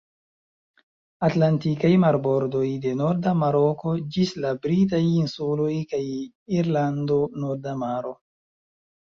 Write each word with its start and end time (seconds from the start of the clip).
Atlantikaj 1.25 1.91
marbordoj, 2.03 2.63
de 2.85 2.93
norda 3.01 3.33
Maroko 3.43 3.93
ĝis 4.17 4.33
la 4.47 4.55
britaj 4.65 5.03
insuloj 5.11 5.69
kaj 5.93 6.01
Irlando; 6.63 7.21
Norda 7.47 7.77
Maro. 7.85 8.17